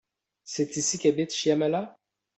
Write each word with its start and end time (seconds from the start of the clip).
C'est 0.43 0.77
ici 0.77 0.97
qu'habite 0.97 1.31
Shyamala? 1.31 1.99